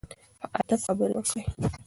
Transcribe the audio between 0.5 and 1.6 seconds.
ادب خبرې وکړئ.